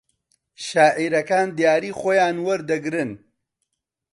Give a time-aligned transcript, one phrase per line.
[0.67, 3.11] شاعیرەکان دیاریی خۆیان وەردەگرن